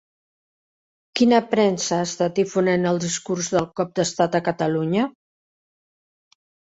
Quina 1.19 1.41
premsa 1.49 1.91
ha 1.99 2.05
estat 2.07 2.35
difonent 2.39 2.87
el 2.91 2.99
discurs 3.03 3.49
del 3.57 3.67
cop 3.81 3.91
d'estat 3.99 4.39
a 4.39 4.41
Catalunya? 4.49 5.05